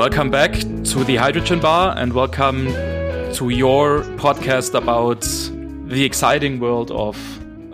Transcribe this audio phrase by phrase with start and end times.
[0.00, 2.68] Welcome back to the Hydrogen Bar and welcome
[3.34, 5.20] to your podcast about
[5.90, 7.18] the exciting world of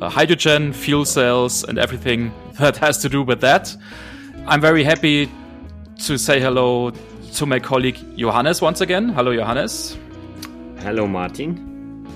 [0.02, 3.76] uh, hydrogen, fuel cells, and everything that has to do with that.
[4.48, 5.30] I'm very happy
[6.00, 6.90] to say hello
[7.34, 9.10] to my colleague Johannes once again.
[9.10, 9.96] Hello, Johannes.
[10.80, 12.08] Hello, Martin.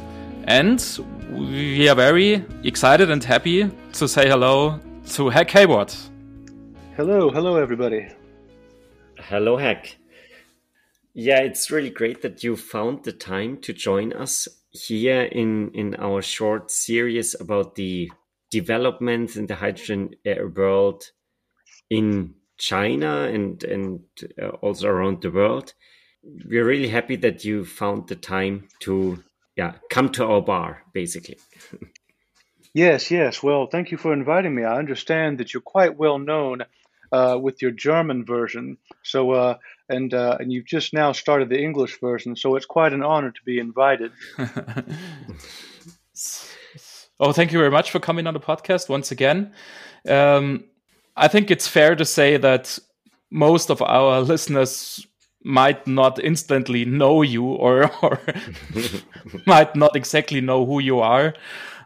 [0.49, 0.85] And
[1.31, 4.81] we are very excited and happy to say hello
[5.11, 5.97] to Hack Heyward.
[6.97, 8.09] Hello, hello, everybody.
[9.17, 10.00] Hello, Hack.
[11.15, 15.97] Yeah, it's really great that you found the time to join us here in, in
[15.97, 18.11] our short series about the
[18.51, 20.15] developments in the hydrogen
[20.55, 21.05] world
[21.89, 24.01] in China and, and
[24.41, 25.75] uh, also around the world.
[26.23, 29.23] We're really happy that you found the time to
[29.57, 31.39] yeah, come to our bar, basically.
[32.75, 33.43] yes, yes.
[33.43, 34.65] Well, thank you for inviting me.
[34.65, 36.63] I understand that you're quite well known
[37.13, 38.79] uh, with your German version.
[39.03, 39.59] So, uh,
[39.91, 42.37] and uh, and you've just now started the English version.
[42.37, 44.13] So it's quite an honor to be invited.
[47.19, 49.53] oh, thank you very much for coming on the podcast once again.
[50.09, 50.65] Um,
[51.17, 52.79] I think it's fair to say that
[53.31, 55.07] most of our listeners
[55.43, 58.21] might not instantly know you or, or
[59.47, 61.35] might not exactly know who you are.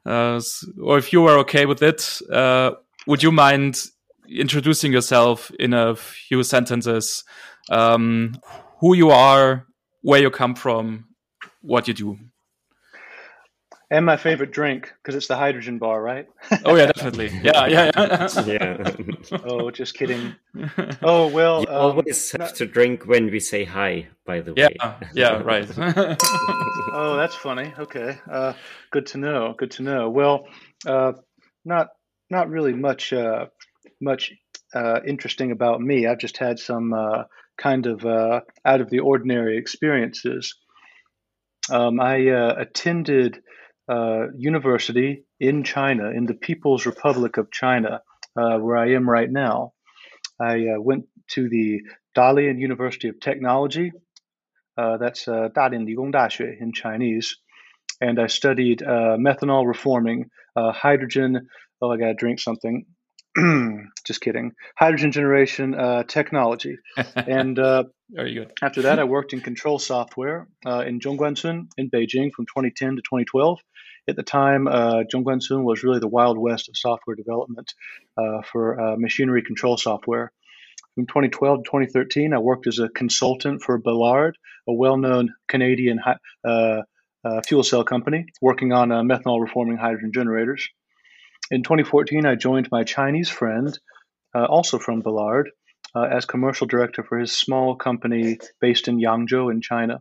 [0.07, 0.41] Uh,
[0.83, 2.73] or if you are okay with it, uh,
[3.07, 3.83] would you mind
[4.29, 7.25] introducing yourself in a few sentences?
[7.71, 8.41] Um,
[8.81, 9.67] who you are,
[10.03, 11.07] where you come from,
[11.63, 12.19] what you do
[13.95, 16.27] and my favorite drink because it's the hydrogen bar, right?
[16.65, 17.31] oh yeah, definitely.
[17.45, 18.45] Yeah, yeah, yeah.
[18.45, 19.39] yeah.
[19.45, 20.35] oh, just kidding.
[21.03, 21.63] Oh well.
[21.63, 22.55] You um, always have not...
[22.57, 24.09] to drink when we say hi.
[24.27, 24.67] By the way.
[24.81, 25.01] Yeah.
[25.13, 25.43] Yeah.
[25.43, 25.69] Right.
[25.79, 27.73] oh, that's funny.
[27.79, 28.19] Okay.
[28.31, 28.55] Uh,
[28.91, 29.55] good to know.
[29.57, 30.11] Good to know.
[30.11, 30.49] Well,
[30.87, 31.13] uh,
[31.65, 31.89] not
[32.31, 33.47] not really much uh,
[34.01, 34.33] much
[34.75, 36.07] uh, interesting about me.
[36.07, 37.25] I've just had some uh,
[37.57, 40.55] kind of uh, out of the ordinary experiences.
[41.71, 43.41] Um, I attended
[43.89, 48.01] uh, university in China, in the People's Republic of China,
[48.37, 49.73] uh, where I am right now.
[50.41, 51.83] I uh, went to the
[52.17, 53.93] Dalian University of Technology.
[54.77, 57.37] Uh, that's uh, Dalian Ligong Daxue in Chinese.
[58.01, 61.49] And I studied uh, methanol reforming, hydrogen.
[61.81, 62.87] Oh, I got to drink something.
[64.07, 64.53] just kidding.
[64.77, 66.79] Hydrogen generation technology.
[67.17, 68.53] and good.
[68.63, 73.59] after that, I worked in control software in Zhongguancun in Beijing from 2010 to 2012
[74.07, 77.73] at the time, uh, Zhongguancun was really the wild west of software development
[78.19, 80.31] uh, for uh, machinery control software.
[80.95, 84.37] From 2012 to 2013, I worked as a consultant for Ballard,
[84.69, 86.01] a well-known Canadian
[86.45, 86.83] uh,
[87.25, 90.69] uh, fuel cell company, working on uh, methanol reforming hydrogen generators.
[91.55, 93.79] In 2014, I joined my Chinese friend,
[94.35, 95.53] also from Ballard,
[95.95, 100.01] as commercial director for his small company based in Yangzhou in China.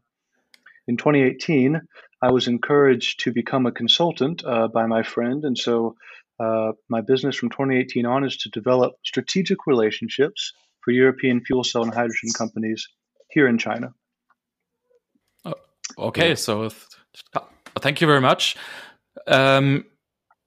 [0.87, 1.79] In 2018,
[2.23, 5.95] I was encouraged to become a consultant uh, by my friend, and so
[6.39, 11.83] uh, my business from 2018 on is to develop strategic relationships for European fuel cell
[11.83, 12.87] and hydrogen companies
[13.29, 13.93] here in China.
[15.45, 15.53] Oh,
[15.99, 16.71] okay, so
[17.35, 17.41] uh,
[17.77, 18.57] thank you very much.
[19.27, 19.85] Um,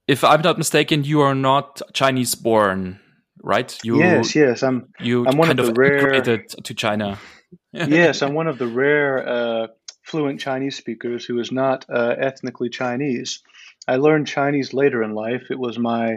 [0.08, 3.00] if I'm not mistaken, you are not Chinese born,
[3.42, 3.76] right?
[3.84, 4.88] You, yes, yes, I'm.
[5.00, 7.18] You I'm one kind of, the rare to China.
[7.72, 9.66] yes, I'm one of the rare uh,
[10.02, 13.42] fluent Chinese speakers who is not uh, ethnically Chinese.
[13.88, 15.50] I learned Chinese later in life.
[15.50, 16.14] It was my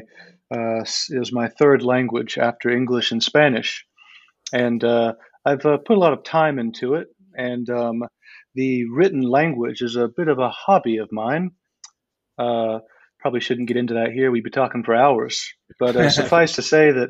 [0.51, 3.85] uh, it was my third language after English and Spanish,
[4.53, 5.13] and uh,
[5.45, 7.07] I've uh, put a lot of time into it.
[7.35, 8.03] And um,
[8.55, 11.51] the written language is a bit of a hobby of mine.
[13.19, 14.31] Uh, probably shouldn't get into that here.
[14.31, 15.53] We'd be talking for hours.
[15.79, 17.09] But uh, suffice to say that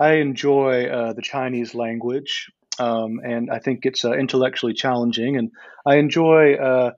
[0.00, 2.48] I enjoy the Chinese language
[2.78, 5.36] um, and I think it's uh, intellectually challenging.
[5.36, 5.50] And
[5.86, 6.92] I enjoy uh,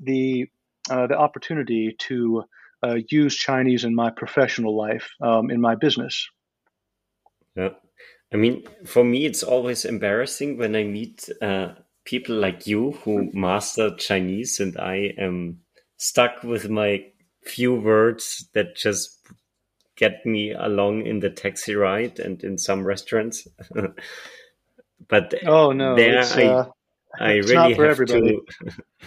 [0.00, 0.46] the
[0.90, 2.44] uh, the opportunity to
[2.82, 6.28] uh, use Chinese in my professional life, um, in my business.
[7.54, 7.70] Yeah,
[8.32, 11.74] I mean, for me, it's always embarrassing when I meet uh,
[12.04, 15.58] people like you who master Chinese, and I am
[15.98, 17.04] stuck with my
[17.48, 19.18] few words that just
[19.96, 23.46] get me along in the taxi ride and in some restaurants.
[25.08, 26.64] but oh no, there I, uh,
[27.18, 28.38] I really have everybody.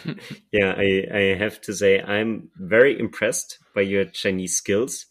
[0.04, 0.16] to.
[0.52, 5.06] yeah, I, I have to say I'm very impressed by your Chinese skills,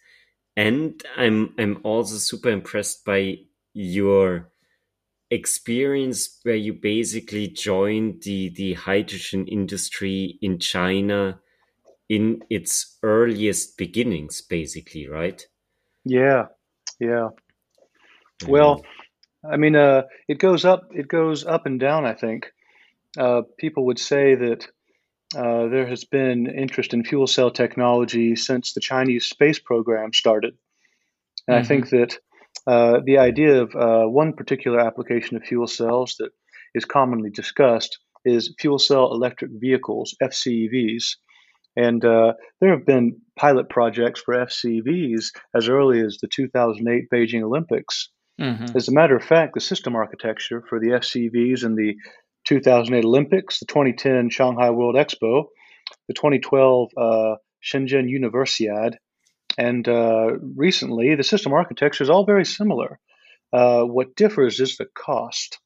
[0.56, 3.38] and I'm I'm also super impressed by
[3.72, 4.50] your
[5.30, 11.40] experience where you basically joined the the hydrogen industry in China
[12.10, 15.46] in its earliest beginnings basically right
[16.04, 16.44] yeah
[17.00, 17.28] yeah
[18.46, 18.82] well
[19.48, 20.88] I mean, uh, it goes up.
[20.92, 22.04] It goes up and down.
[22.04, 22.52] I think
[23.18, 24.66] uh, people would say that
[25.34, 30.54] uh, there has been interest in fuel cell technology since the Chinese space program started,
[31.48, 31.64] and mm-hmm.
[31.64, 32.18] I think that
[32.66, 36.30] uh, the idea of uh, one particular application of fuel cells that
[36.74, 41.16] is commonly discussed is fuel cell electric vehicles (FCEVs).
[41.76, 47.42] And uh, there have been pilot projects for FCVs as early as the 2008 Beijing
[47.42, 48.10] Olympics.
[48.40, 48.76] Mm-hmm.
[48.76, 51.94] As a matter of fact, the system architecture for the FCVs in the
[52.46, 55.44] 2008 Olympics, the 2010 Shanghai World Expo,
[56.08, 58.94] the 2012 uh, Shenzhen Universiade,
[59.58, 62.98] and uh, recently the system architecture is all very similar.
[63.52, 65.58] Uh, what differs is the cost.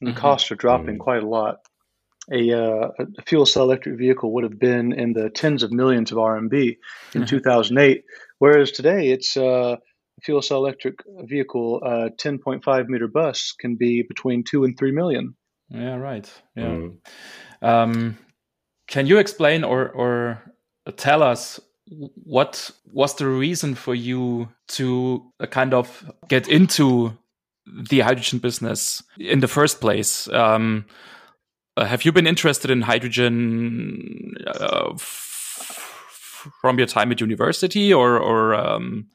[0.00, 0.20] And the mm-hmm.
[0.20, 1.02] costs are dropping mm-hmm.
[1.02, 1.58] quite a lot
[2.30, 6.12] a, uh, a, fuel cell electric vehicle would have been in the tens of millions
[6.12, 6.52] of RMB
[7.14, 7.24] in mm-hmm.
[7.24, 8.04] 2008,
[8.38, 14.02] whereas today it's uh, a fuel cell electric vehicle, uh, 10.5 meter bus can be
[14.02, 15.34] between two and three million.
[15.68, 16.30] Yeah, right.
[16.54, 16.64] Yeah.
[16.64, 16.96] Mm.
[17.62, 18.18] Um,
[18.88, 20.42] can you explain or or
[20.96, 21.60] tell us
[22.24, 27.16] what was the reason for you to uh, kind of get into
[27.66, 30.28] the hydrogen business in the first place?
[30.28, 30.84] Um,
[31.76, 38.54] uh, have you been interested in hydrogen uh, from your time at university, or, or
[38.54, 39.06] um,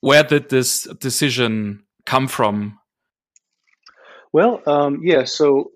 [0.00, 2.78] where did this decision come from?
[4.32, 5.24] Well, um, yeah.
[5.24, 5.72] So,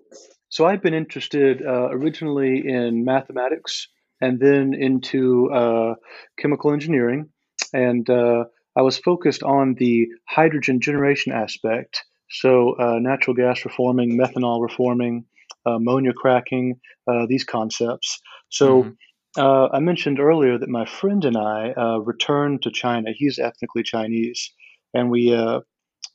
[0.49, 3.87] so I've been interested uh, originally in mathematics,
[4.21, 5.95] and then into uh,
[6.39, 7.29] chemical engineering,
[7.73, 8.45] and uh,
[8.77, 12.05] I was focused on the hydrogen generation aspect.
[12.29, 15.25] So, uh, natural gas reforming, methanol reforming,
[15.65, 16.75] ammonia cracking,
[17.07, 18.19] uh, these concepts.
[18.49, 19.41] So mm-hmm.
[19.41, 23.11] uh, I mentioned earlier that my friend and I uh, returned to China.
[23.15, 24.51] He's ethnically Chinese,
[24.93, 25.61] and we uh,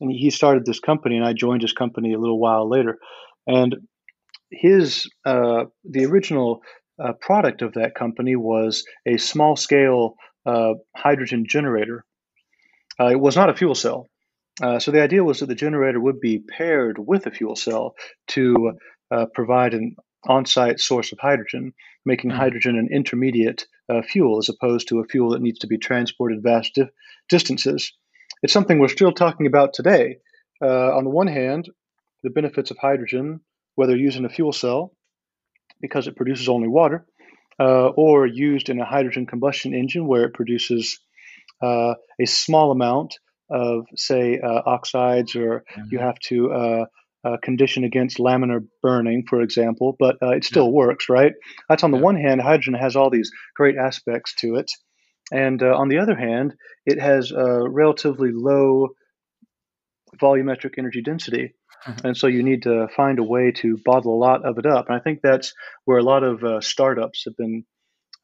[0.01, 2.99] and he started this company, and I joined his company a little while later.
[3.47, 3.77] And
[4.51, 6.63] his uh, the original
[7.03, 10.15] uh, product of that company was a small scale
[10.97, 12.05] hydrogen generator.
[12.99, 14.11] it was not a fuel cell.
[14.63, 17.95] Uh, so the idea was that the generator would be paired with a fuel cell
[18.29, 18.73] to
[19.11, 19.97] uh, provide an
[20.29, 21.73] on-site source of hydrogen,
[22.05, 22.41] making mm-hmm.
[22.41, 26.43] hydrogen an intermediate uh, fuel as opposed to a fuel that needs to be transported
[26.43, 26.89] vast di-
[27.29, 27.93] distances.
[28.43, 30.19] It's something we're still talking about today.
[30.63, 31.69] Uh, on the one hand,
[32.23, 33.41] the benefits of hydrogen,
[33.75, 34.93] whether used in a fuel cell
[35.81, 37.07] because it produces only water,
[37.59, 41.01] uh, or used in a hydrogen combustion engine where it produces
[41.63, 43.19] uh, a small amount
[43.51, 45.89] of, say, uh, oxides, or mm-hmm.
[45.91, 46.87] you have to
[47.25, 50.71] uh, condition against laminar burning, for example, but uh, it still yeah.
[50.71, 51.33] works, right?
[51.69, 52.05] That's on the yeah.
[52.05, 54.71] one hand, hydrogen has all these great aspects to it.
[55.33, 56.55] And uh, on the other hand,
[56.87, 58.89] it has a relatively low
[60.21, 61.55] volumetric energy density.
[61.87, 62.07] Mm-hmm.
[62.09, 64.87] And so you need to find a way to bottle a lot of it up.
[64.89, 65.53] And I think that's
[65.85, 67.65] where a lot of uh, startups have been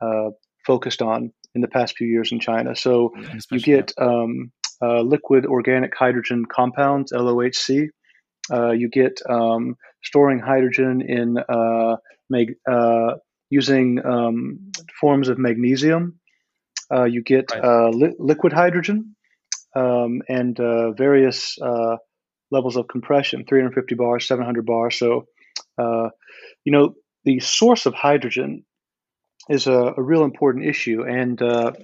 [0.00, 0.31] uh,
[0.66, 2.76] focused on in the past few years in China.
[2.76, 3.12] So
[3.50, 4.52] you get um,
[4.82, 7.88] uh, liquid organic hydrogen compounds, LOHC,
[8.52, 11.96] uh, you get um, storing hydrogen in uh,
[12.31, 13.14] mag- uh,
[13.50, 16.19] using um, forms of magnesium.
[16.93, 17.64] Uh, you get right.
[17.64, 19.16] Uh, li- liquid hydrogen
[19.75, 20.56] um, and
[20.97, 21.59] various
[22.52, 24.97] levels of compression 350 bars, 700 bars.
[24.97, 25.26] So,
[25.78, 26.94] you know,
[27.25, 28.64] the source of hydrogen
[29.49, 31.40] is a, a real important issue, and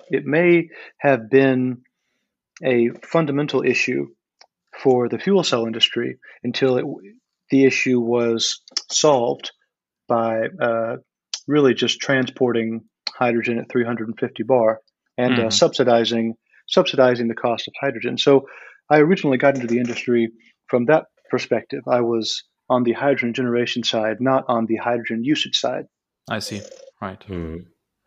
[0.08, 1.82] it may have been
[2.64, 4.06] a fundamental issue
[4.82, 6.84] for the fuel cell industry until it,
[7.50, 8.60] the issue was
[8.90, 9.52] solved
[10.08, 10.96] by uh,
[11.46, 14.80] really just transporting hydrogen at 350 bar
[15.18, 15.38] and mm.
[15.38, 15.50] uh, hmm.
[15.50, 16.34] subsidizing
[16.68, 18.16] subsidizing the cost of hydrogen.
[18.16, 18.46] So
[18.88, 20.30] I originally got into the industry
[20.68, 21.82] from that perspective.
[21.86, 25.84] I was on the hydrogen generation side, not on the hydrogen usage side.
[26.30, 26.62] I see.
[27.00, 27.20] Right.
[27.28, 27.66] Mm.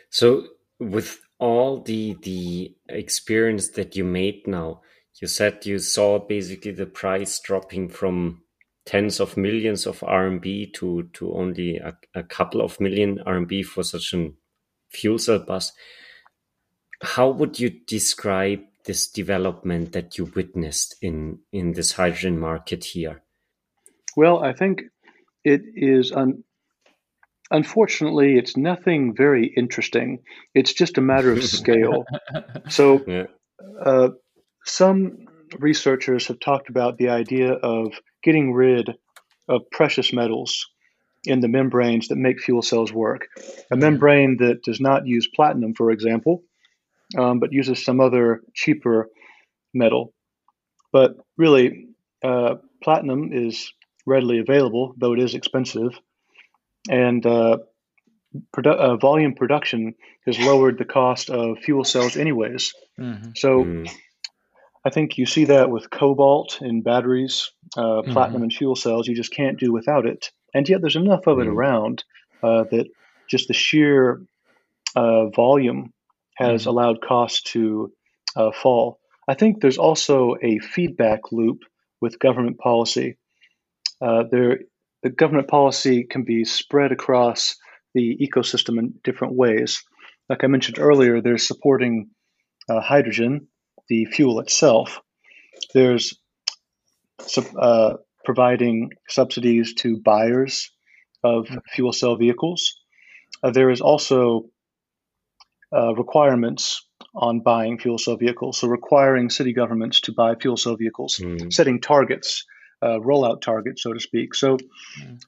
[0.10, 0.48] So
[0.80, 4.82] with all the the experience that you made now,
[5.22, 8.42] you said you saw basically the price dropping from
[8.86, 13.84] tens of millions of RMB to to only a, a couple of million RMB for
[13.84, 14.32] such a
[14.90, 15.72] fuel cell bus.
[17.02, 23.24] How would you describe this development that you witnessed in in this hydrogen market here?
[24.16, 24.84] Well, I think
[25.44, 26.44] it is un-
[27.52, 30.20] unfortunately it's nothing very interesting.
[30.54, 32.06] It's just a matter of scale.
[32.70, 33.04] so.
[33.08, 33.26] Yeah.
[33.82, 34.10] Uh,
[34.66, 35.28] some
[35.60, 37.94] researchers have talked about the idea of
[38.24, 38.90] getting rid
[39.48, 40.68] of precious metals
[41.24, 43.28] in the membranes that make fuel cells work.
[43.72, 46.44] A membrane that does not use platinum, for example,
[47.18, 49.10] um, but uses some other cheaper
[49.74, 50.14] metal.
[50.92, 51.88] But really,
[52.24, 53.72] uh, platinum is
[54.06, 56.00] readily available, though it is expensive,
[56.90, 57.58] and uh,
[58.56, 59.96] produ- uh, volume production
[60.26, 62.74] has lowered the cost of fuel cells, anyways.
[63.00, 63.32] Mm-hmm.
[63.36, 63.64] So.
[63.64, 63.90] Mm.
[64.86, 68.12] I think you see that with cobalt in batteries, uh, mm-hmm.
[68.12, 69.08] platinum in fuel cells.
[69.08, 70.32] You just can't do without it.
[70.54, 71.58] And yet, there's enough of it mm-hmm.
[71.58, 72.04] around
[72.44, 72.88] uh, that
[73.28, 74.22] just the sheer
[74.96, 75.92] uh, volume
[76.36, 76.70] has mm-hmm.
[76.70, 77.92] allowed costs to
[78.36, 79.00] uh, fall.
[79.28, 81.62] I think there's also a feedback loop
[82.00, 83.18] with government policy.
[84.00, 84.60] Uh, there,
[85.02, 87.56] the government policy can be spread across
[87.96, 89.84] the ecosystem in different ways.
[90.30, 92.10] Like I mentioned earlier, there's supporting
[92.70, 93.48] uh, hydrogen,
[93.90, 95.02] the fuel itself.
[95.74, 96.18] There's
[97.60, 100.72] uh, providing subsidies to buyers
[101.24, 102.80] of fuel cell vehicles.
[103.44, 104.50] Uh, there is also
[105.74, 108.58] uh, requirements on buying fuel cell vehicles.
[108.58, 111.52] So, requiring city governments to buy fuel cell vehicles, mm.
[111.52, 112.46] setting targets,
[112.82, 114.36] uh, rollout targets, so to speak.
[114.36, 115.22] So, mm.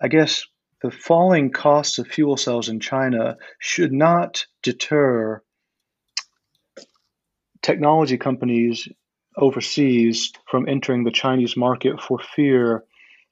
[0.00, 0.44] I guess
[0.82, 5.42] the falling costs of fuel cells in China should not deter
[7.62, 8.88] technology companies
[9.36, 12.84] overseas from entering the Chinese market for fear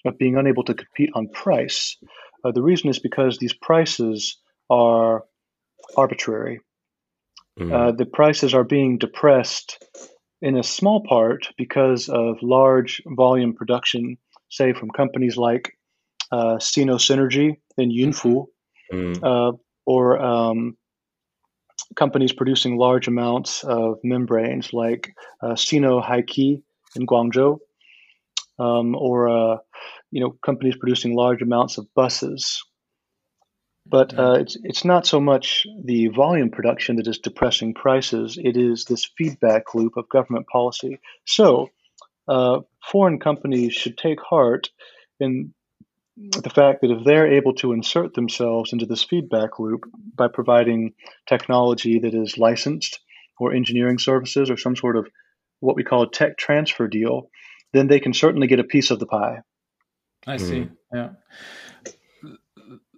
[0.05, 1.97] of being unable to compete on price.
[2.45, 4.39] Uh, the reason is because these prices
[4.71, 5.25] are
[5.97, 6.61] arbitrary.
[7.59, 7.73] Mm.
[7.73, 9.85] Uh, the prices are being depressed
[10.43, 14.19] in a small part because of large volume production,
[14.49, 15.73] say from companies like
[16.31, 18.47] uh, Sino Synergy in Yunfu,
[18.93, 19.23] mm.
[19.23, 19.57] uh,
[19.87, 20.77] or um,
[21.95, 26.63] companies producing large amounts of membranes like uh, Sinohykey
[26.97, 27.59] in Guangzhou,
[28.59, 29.59] um, or uh,
[30.11, 32.63] you know companies producing large amounts of buses
[33.89, 38.39] but uh, it's it's not so much the volume production that is depressing prices.
[38.43, 40.99] It is this feedback loop of government policy.
[41.25, 41.71] So,
[42.29, 44.71] uh, foreign companies should take heart
[45.21, 45.55] in
[46.17, 50.95] the fact that if they're able to insert themselves into this feedback loop by providing
[51.27, 53.01] technology that is licensed
[53.39, 55.07] or engineering services or some sort of
[55.61, 57.31] what we call a tech transfer deal,
[57.73, 59.41] then they can certainly get a piece of the pie.
[60.27, 60.61] I see.
[60.61, 60.71] Mm.
[60.93, 61.09] Yeah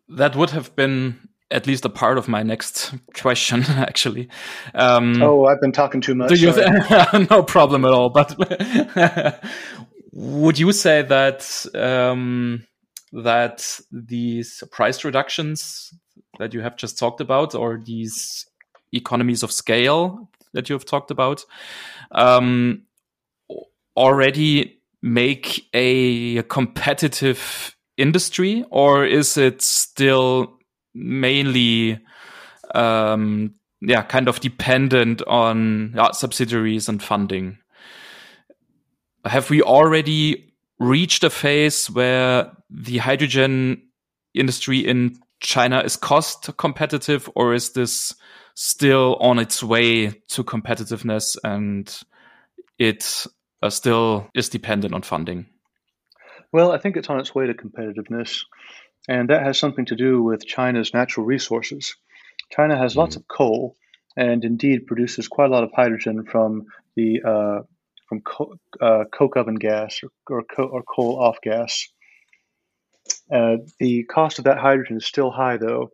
[0.08, 1.18] that would have been
[1.50, 4.28] at least a part of my next question, actually.
[4.74, 6.32] Um, oh, I've been talking too much.
[6.32, 6.52] You
[7.30, 8.10] no problem at all.
[8.10, 8.36] But
[10.12, 12.66] would you say that um,
[13.12, 15.92] that these price reductions
[16.38, 18.46] that you have just talked about, or these
[18.92, 21.44] economies of scale that you have talked about,
[22.12, 22.82] um,
[23.96, 30.58] already make a competitive industry, or is it still
[30.94, 32.00] mainly,
[32.74, 37.58] um, yeah, kind of dependent on yeah, subsidiaries and funding?
[39.24, 40.47] Have we already
[40.78, 43.82] reached a phase where the hydrogen
[44.34, 48.14] industry in China is cost competitive, or is this
[48.54, 52.00] still on its way to competitiveness and
[52.78, 53.26] it
[53.62, 55.46] uh, still is dependent on funding?
[56.52, 58.44] Well, I think it's on its way to competitiveness,
[59.08, 61.94] and that has something to do with China's natural resources.
[62.50, 63.20] China has lots mm.
[63.20, 63.76] of coal,
[64.16, 66.66] and indeed produces quite a lot of hydrogen from
[66.96, 67.62] the uh,
[68.08, 71.88] from co- uh, coke oven gas or, or, co- or coal off gas.
[73.32, 75.90] Uh, the cost of that hydrogen is still high, though.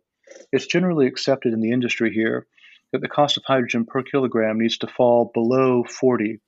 [0.51, 2.47] It's generally accepted in the industry here
[2.91, 6.39] that the cost of hydrogen per kilogram needs to fall below 40,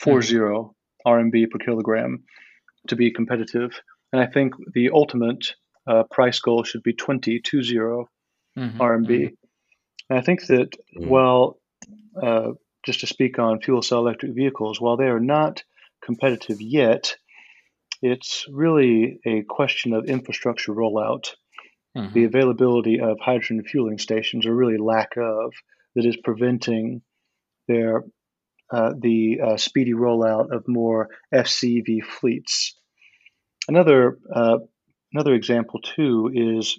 [0.00, 0.74] 40 mm.
[1.06, 2.24] RMB per kilogram
[2.88, 3.80] to be competitive.
[4.12, 5.54] And I think the ultimate
[5.86, 9.06] uh, price goal should be 20, 20 mm-hmm, RMB.
[9.06, 9.34] Mm-hmm.
[10.10, 11.06] And I think that mm.
[11.06, 11.58] while,
[12.20, 12.52] uh,
[12.84, 15.62] just to speak on fuel cell electric vehicles, while they are not
[16.02, 17.16] competitive yet,
[18.02, 21.34] it's really a question of infrastructure rollout.
[21.96, 22.14] Mm-hmm.
[22.14, 25.52] The availability of hydrogen fueling stations, or really lack of,
[25.94, 27.02] that is preventing
[27.68, 28.04] their
[28.72, 32.78] uh, the uh, speedy rollout of more FCV fleets.
[33.66, 34.58] Another uh,
[35.12, 36.78] another example too is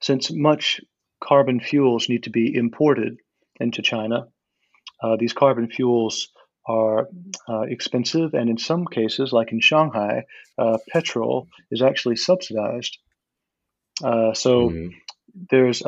[0.00, 0.80] since much
[1.22, 3.16] carbon fuels need to be imported
[3.58, 4.28] into China,
[5.02, 6.28] uh, these carbon fuels
[6.66, 7.08] are
[7.48, 10.24] uh, expensive, and in some cases, like in Shanghai,
[10.88, 12.96] petrol is actually subsidized.
[14.00, 14.88] so mm-hmm.
[15.50, 15.82] there's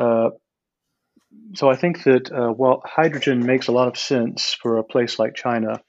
[1.53, 5.19] so I think that uh, while hydrogen makes a lot of sense for a place
[5.19, 5.81] like China,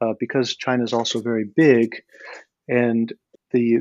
[0.00, 2.02] uh, because China is also very big,
[2.68, 3.12] and
[3.52, 3.80] the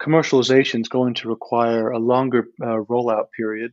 [0.00, 3.72] commercialization is going to require a longer uh, rollout period.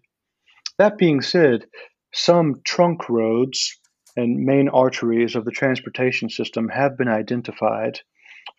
[0.78, 1.66] That being said,
[2.14, 3.78] some trunk roads
[4.18, 8.00] and main arteries of the transportation system have been identified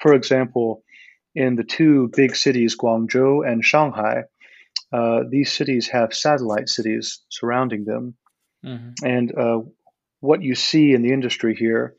[0.01, 0.83] for example,
[1.35, 4.25] in the two big cities, Guangzhou and Shanghai,
[4.93, 8.15] uh, these cities have satellite cities surrounding them.
[8.65, 9.07] Mm-hmm.
[9.07, 9.61] And uh,
[10.21, 11.95] what you see in the industry here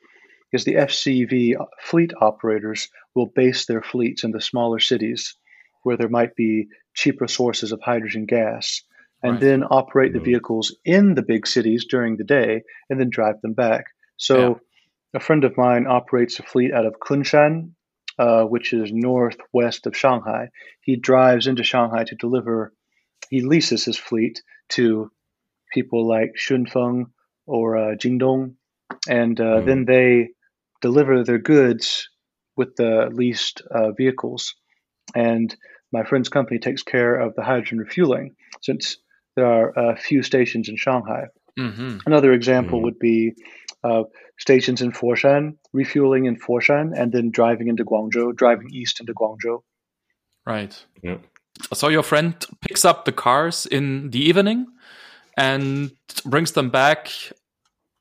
[0.52, 5.36] is the FCV fleet operators will base their fleets in the smaller cities
[5.82, 8.84] where there might be cheaper sources of hydrogen gas
[9.24, 9.42] and right.
[9.42, 10.26] then operate the mm-hmm.
[10.26, 13.86] vehicles in the big cities during the day and then drive them back.
[14.18, 14.56] So, yeah.
[15.16, 17.72] a friend of mine operates a fleet out of Kunshan,
[18.20, 20.50] uh, which is northwest of Shanghai.
[20.82, 22.74] He drives into Shanghai to deliver,
[23.30, 25.10] he leases his fleet to
[25.74, 27.06] people like Shunfeng
[27.48, 28.56] or uh, Jingdong,
[29.10, 29.66] and uh, mm.
[29.66, 30.30] then they
[30.82, 32.10] deliver their goods
[32.56, 34.56] with the leased uh, vehicles.
[35.16, 35.56] And
[35.92, 38.98] my friend's company takes care of the hydrogen refueling since
[39.36, 41.26] there are a few stations in Shanghai.
[41.60, 42.00] Mm-hmm.
[42.06, 42.86] Another example mm-hmm.
[42.86, 43.34] would be
[43.84, 44.04] uh,
[44.40, 49.62] stations in Foshan, refueling in Foshan, and then driving into Guangzhou, driving east into Guangzhou.
[50.46, 50.86] Right.
[51.02, 51.18] Yeah.
[51.74, 54.68] So your friend picks up the cars in the evening
[55.38, 55.92] and
[56.26, 57.12] brings them back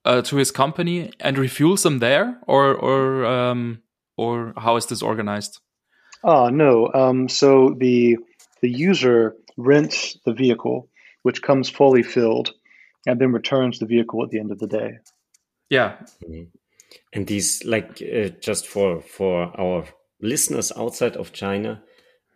[0.04, 3.82] uh, to his company and refuels them there, or or um,
[4.16, 5.60] or how is this organized?
[6.24, 6.90] Oh no.
[6.92, 8.18] Um, so the
[8.62, 10.88] the user rents the vehicle,
[11.22, 12.52] which comes fully filled,
[13.06, 14.98] and then returns the vehicle at the end of the day.
[15.70, 15.96] Yeah.
[16.24, 16.44] Mm-hmm.
[17.12, 19.84] And these, like, uh, just for for our
[20.20, 21.82] listeners outside of China,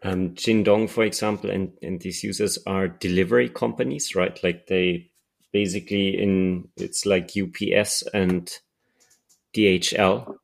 [0.02, 4.38] um, Jingdong, for example, and and these users are delivery companies, right?
[4.42, 5.10] Like they
[5.52, 8.50] basically in it's like UPS and
[9.54, 10.36] DHL,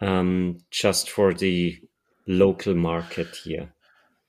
[0.00, 1.78] um, just for the
[2.26, 3.72] local market here.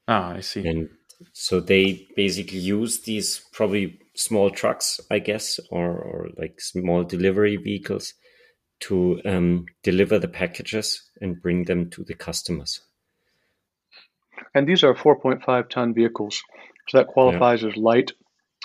[0.07, 0.67] Ah, I see.
[0.67, 0.89] And
[1.33, 7.57] so they basically use these probably small trucks, I guess, or, or like small delivery
[7.57, 8.13] vehicles
[8.81, 12.81] to um, deliver the packages and bring them to the customers.
[14.53, 16.43] And these are 4.5 ton vehicles,
[16.89, 17.69] so that qualifies yeah.
[17.69, 18.11] as light,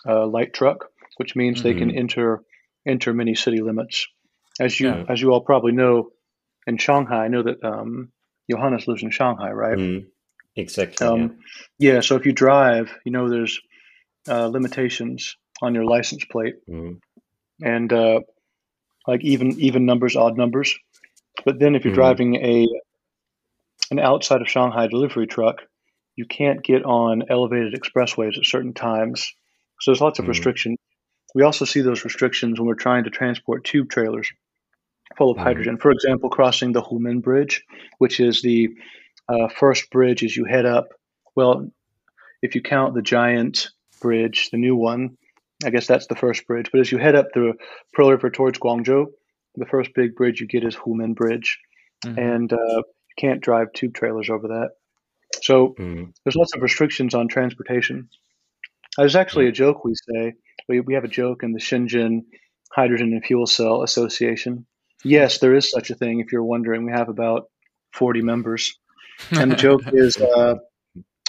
[0.08, 1.68] uh, light truck, which means mm-hmm.
[1.68, 1.98] they can mm-hmm.
[1.98, 2.42] enter
[2.86, 4.06] enter many city limits.
[4.58, 5.04] As you yeah.
[5.08, 6.10] as you all probably know,
[6.66, 8.10] in Shanghai, I know that um,
[8.50, 9.76] Johannes lives in Shanghai, right?
[9.76, 10.06] Mm,
[10.56, 11.06] exactly.
[11.06, 11.38] Um,
[11.78, 11.94] yeah.
[11.94, 12.00] yeah.
[12.00, 13.60] So if you drive, you know there's
[14.28, 16.98] uh, limitations on your license plate, mm.
[17.62, 18.20] and uh,
[19.06, 20.74] like even even numbers, odd numbers.
[21.44, 21.96] But then if you're mm.
[21.96, 22.66] driving a
[23.90, 25.62] an outside of Shanghai delivery truck,
[26.16, 29.32] you can't get on elevated expressways at certain times.
[29.80, 30.28] So there's lots of mm.
[30.28, 30.78] restrictions.
[31.34, 34.30] We also see those restrictions when we're trying to transport tube trailers
[35.16, 35.46] full of mm-hmm.
[35.46, 35.76] hydrogen.
[35.76, 37.62] For example, crossing the Humen Bridge,
[37.98, 38.70] which is the
[39.28, 40.88] uh, first bridge as you head up.
[41.34, 41.70] Well,
[42.42, 43.68] if you count the giant
[44.00, 45.16] bridge, the new one,
[45.64, 46.70] I guess that's the first bridge.
[46.70, 47.54] But as you head up the
[47.92, 49.06] Pearl River towards Guangzhou,
[49.56, 51.58] the first big bridge you get is Humen Bridge,
[52.04, 52.18] mm-hmm.
[52.18, 54.70] and uh, you can't drive tube trailers over that.
[55.42, 56.10] So mm-hmm.
[56.24, 58.08] there's lots of restrictions on transportation.
[58.98, 60.34] There's actually a joke we say.
[60.68, 62.24] We, we have a joke in the Shenzhen
[62.70, 64.66] Hydrogen and Fuel Cell Association
[65.06, 66.20] Yes, there is such a thing.
[66.20, 67.48] If you're wondering, we have about
[67.92, 68.76] 40 members,
[69.30, 70.54] and the joke is uh,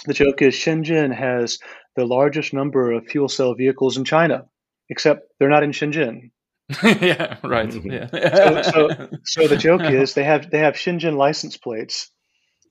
[0.06, 1.58] the joke is Shenzhen has
[1.96, 4.46] the largest number of fuel cell vehicles in China,
[4.88, 6.30] except they're not in Shenzhen.
[6.82, 7.72] yeah, right.
[7.84, 8.08] Yeah.
[8.10, 12.10] so, so, so, the joke is they have they have Shenzhen license plates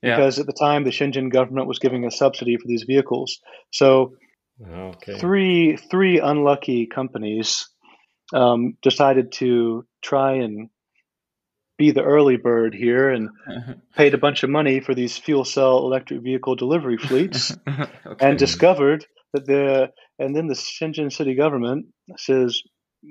[0.00, 0.42] because yeah.
[0.42, 3.40] at the time the Shenzhen government was giving a subsidy for these vehicles.
[3.72, 4.14] So
[4.64, 5.18] okay.
[5.18, 7.68] three three unlucky companies
[8.32, 10.70] um, decided to try and
[11.78, 13.30] be the early bird here and
[13.96, 17.56] paid a bunch of money for these fuel cell electric vehicle delivery fleets
[18.06, 18.26] okay.
[18.26, 21.86] and discovered that the and then the Shenzhen city government
[22.16, 22.60] says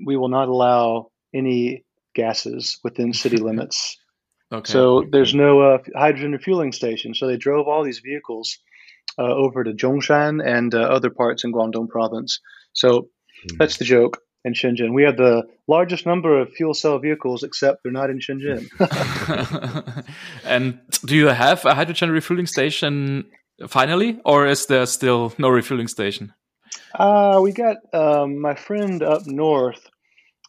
[0.06, 3.98] we will not allow any gases within city limits.
[4.52, 4.72] Okay.
[4.72, 7.14] So there's no uh, hydrogen refueling station.
[7.14, 8.58] So they drove all these vehicles
[9.18, 12.40] uh, over to Zhongshan and uh, other parts in Guangdong province.
[12.74, 13.58] So mm-hmm.
[13.58, 14.94] that's the joke in Shenzhen.
[14.94, 18.68] We have the largest number of fuel cell vehicles, except they're not in Shenzhen.
[20.46, 23.26] and do you have a hydrogen refueling station
[23.68, 26.34] finally, or is there still no refueling station?
[26.96, 29.88] Uh, we got um, my friend up north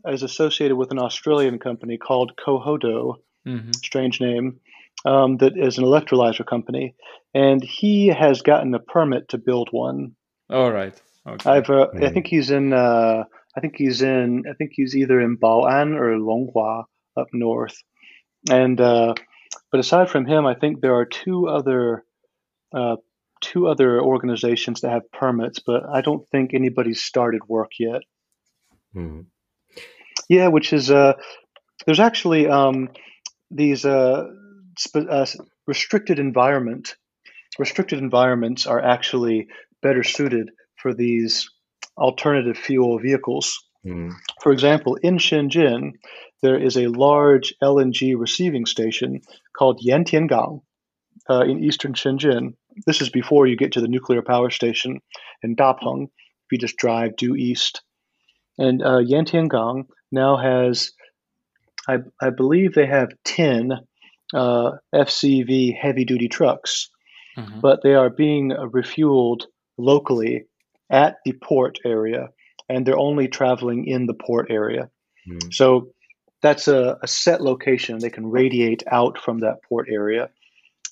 [0.07, 3.71] is associated with an Australian company called Kohodo, mm-hmm.
[3.73, 4.61] strange name,
[5.05, 6.95] um, that is an electrolyzer company,
[7.35, 10.15] and he has gotten a permit to build one.
[10.51, 11.01] All right.
[11.27, 11.51] Okay.
[11.51, 12.05] I've uh, mm.
[12.05, 13.25] I think he's in uh,
[13.59, 14.45] I think he's in.
[14.49, 16.85] I think he's either in Bao'an or Longhua
[17.17, 17.77] up north.
[18.49, 19.15] And uh,
[19.73, 22.05] but aside from him, I think there are two other
[22.73, 22.97] uh,
[23.41, 28.03] two other organizations that have permits, but I don't think anybody's started work yet.
[28.95, 29.23] Mm-hmm.
[30.29, 31.15] Yeah, which is uh,
[31.85, 32.91] there's actually um,
[33.51, 34.29] these uh,
[34.79, 35.27] spe- uh,
[35.67, 36.95] restricted environment,
[37.59, 39.49] restricted environments are actually
[39.83, 41.51] better suited for these
[41.99, 43.59] alternative fuel vehicles.
[43.87, 44.13] Mm.
[44.43, 45.93] For example, in Shenzhen,
[46.43, 49.21] there is a large LNG receiving station
[49.57, 50.63] called Yantiangang
[51.29, 52.55] uh, in eastern Shenzhen.
[52.87, 55.01] This is before you get to the nuclear power station
[55.43, 56.05] in Dapeng.
[56.05, 57.83] If you just drive due east,
[58.57, 60.93] and uh, Yantiangang now has,
[61.89, 63.73] I, I believe they have ten
[64.33, 66.89] uh, FCV heavy duty trucks,
[67.37, 67.61] mm-hmm.
[67.61, 69.43] but they are being refueled
[69.77, 70.45] locally
[70.91, 72.29] at the port area,
[72.69, 74.91] and they're only traveling in the port area.
[75.29, 75.53] Mm.
[75.53, 75.89] So
[76.43, 77.99] that's a, a, set location.
[77.99, 80.31] They can radiate out from that port area.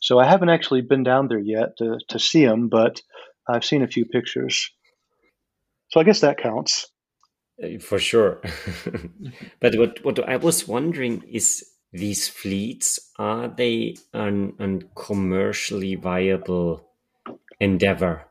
[0.00, 3.00] So I haven't actually been down there yet to, to see them, but
[3.48, 4.70] I've seen a few pictures.
[5.88, 6.88] So I guess that counts.
[7.62, 8.40] Uh, for sure.
[9.61, 16.88] but what, what I was wondering is these fleets, are they an, an commercially viable
[17.61, 18.26] endeavor?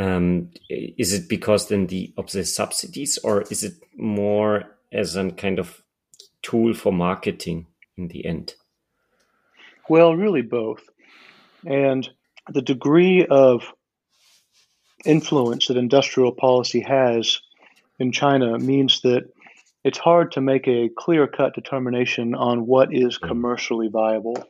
[0.00, 5.30] Um, is it because then the of the subsidies, or is it more as a
[5.30, 5.82] kind of
[6.42, 7.66] tool for marketing
[7.98, 8.54] in the end?
[9.90, 10.82] Well, really both.
[11.66, 12.08] And
[12.48, 13.74] the degree of
[15.04, 17.40] influence that industrial policy has
[17.98, 19.24] in China means that
[19.84, 23.28] it's hard to make a clear cut determination on what is mm.
[23.28, 24.42] commercially viable.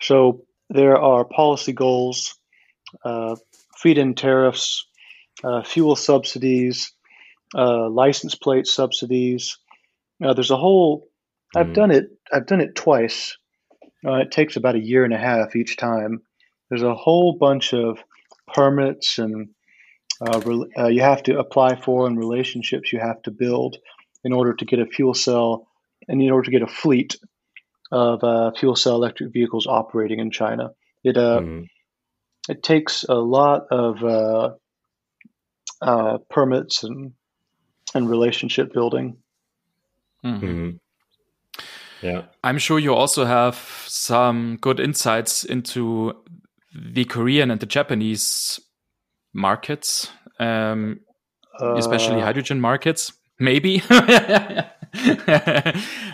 [0.00, 2.36] So there are policy goals,
[3.04, 3.36] uh,
[3.80, 4.86] feed in tariffs,
[5.42, 6.92] uh, fuel subsidies,
[7.56, 9.58] uh, license plate subsidies.
[10.18, 11.08] Now, there's a whole.
[11.56, 11.74] I've mm.
[11.74, 12.10] done it.
[12.32, 13.36] I've done it twice.
[14.06, 16.22] Uh, it takes about a year and a half each time.
[16.68, 17.98] There's a whole bunch of
[18.54, 19.48] permits and
[20.20, 20.40] uh,
[20.78, 23.76] uh, you have to apply for and relationships you have to build
[24.24, 25.66] in order to get a fuel cell
[26.08, 27.16] and in order to get a fleet
[27.90, 30.70] of uh, fuel cell electric vehicles operating in China.
[31.02, 31.66] It mm
[32.48, 34.54] it takes a lot of uh,
[35.82, 37.12] uh, permits and
[37.94, 39.16] and relationship building.
[40.24, 40.46] Mm-hmm.
[40.46, 40.76] mm-hmm.
[42.02, 46.14] Yeah, I'm sure you also have some good insights into
[46.74, 48.58] the Korean and the Japanese
[49.34, 51.00] markets, um,
[51.60, 53.12] uh, especially hydrogen markets.
[53.38, 53.82] Maybe.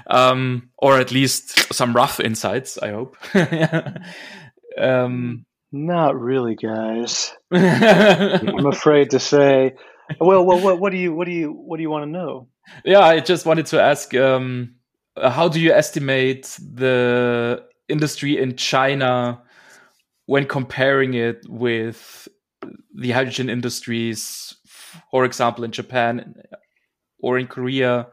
[0.06, 3.16] um, or at least some rough insights, I hope.
[4.78, 5.44] um,
[5.84, 7.34] not really, guys.
[7.52, 9.74] I'm afraid to say.
[10.20, 12.48] Well, well, what, what do you, what do you, what do you want to know?
[12.84, 14.76] Yeah, I just wanted to ask, um,
[15.20, 19.42] how do you estimate the industry in China
[20.26, 22.28] when comparing it with
[22.94, 24.56] the hydrogen industries,
[25.10, 26.34] for example, in Japan
[27.20, 28.08] or in Korea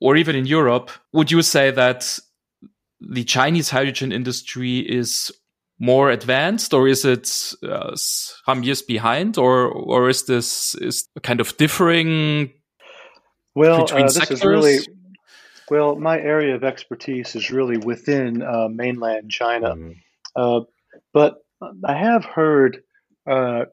[0.00, 0.90] or even in Europe?
[1.12, 2.18] Would you say that
[3.00, 5.32] the Chinese hydrogen industry is
[5.82, 7.28] more advanced, or is it
[7.68, 12.52] uh, some years behind, or or is this is kind of differing?
[13.56, 14.38] Well, uh, this sectors?
[14.38, 14.78] is really
[15.68, 15.96] well.
[15.96, 20.66] My area of expertise is really within uh, mainland China, mm.
[21.12, 21.34] but
[21.84, 22.82] I have heard
[23.28, 23.64] uh,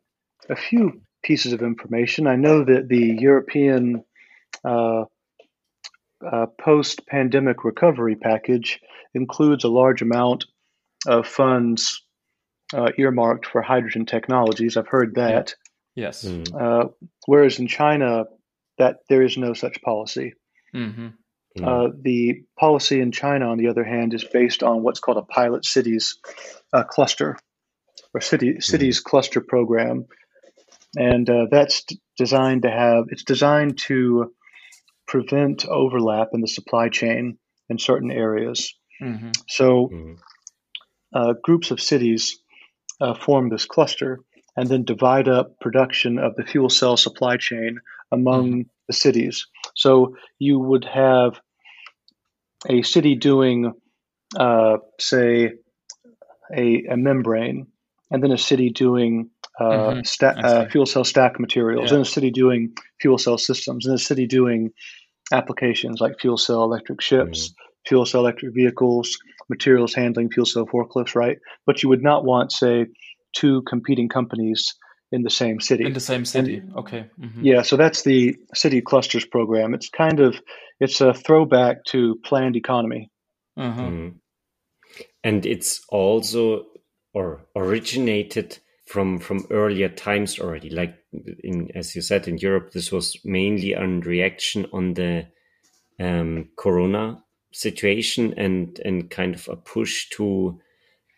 [0.50, 2.26] a few pieces of information.
[2.26, 4.04] I know that the European
[4.66, 5.04] uh,
[6.26, 8.80] uh, post pandemic recovery package
[9.14, 10.46] includes a large amount
[11.08, 12.04] of funds
[12.74, 14.78] uh, earmarked for hydrogen technologies.
[14.78, 15.56] I've heard that.
[15.96, 16.24] Yes.
[16.24, 16.94] Mm.
[17.26, 18.26] whereas in China,
[18.78, 20.34] that there is no such policy.
[20.74, 21.08] Mm-hmm.
[21.62, 25.24] Uh, the policy in China, on the other hand, is based on what's called a
[25.24, 26.18] pilot cities
[26.74, 27.38] uh, cluster
[28.14, 28.60] or city hmm.
[28.60, 29.10] cities mm-hmm.
[29.10, 30.06] cluster program,
[30.96, 31.86] and uh, that's
[32.18, 34.34] designed to have it's designed to
[35.08, 37.38] prevent overlap in the supply chain
[37.70, 38.74] in certain areas.
[39.02, 39.32] Mm-hmm.
[39.48, 40.14] So, mm-hmm.
[41.14, 42.40] Uh, groups of cities
[43.02, 44.20] uh, form this cluster
[44.56, 47.80] and then divide up production of the fuel cell supply chain
[48.12, 48.62] among mm-hmm.
[48.88, 49.48] the cities.
[49.76, 51.40] So, you would have
[52.68, 53.74] a city doing,
[54.38, 55.54] uh, say,
[56.56, 57.68] a, a, membrane,
[58.12, 60.00] and then a city doing uh, mm-hmm.
[60.04, 61.98] sta- uh, fuel cell stack materials, yeah.
[61.98, 64.72] and a city doing fuel cell systems, and a city doing
[65.32, 67.69] applications like fuel cell electric ships, mm-hmm.
[67.90, 69.18] Fuel cell electric vehicles,
[69.50, 71.40] materials handling, fuel cell forklifts, right?
[71.66, 72.86] But you would not want, say,
[73.36, 74.76] two competing companies
[75.12, 75.86] in the same city.
[75.86, 77.10] In the same city, and, okay.
[77.20, 77.44] Mm-hmm.
[77.44, 79.74] Yeah, so that's the city clusters program.
[79.74, 80.40] It's kind of
[80.80, 83.10] it's a throwback to planned economy.
[83.58, 83.82] Mm-hmm.
[83.82, 84.14] Mm.
[85.24, 86.66] And it's also
[87.14, 90.70] or originated from from earlier times already.
[90.70, 90.96] Like
[91.44, 95.28] in as you said in Europe, this was mainly a reaction on the
[96.00, 100.60] um, Corona situation and and kind of a push to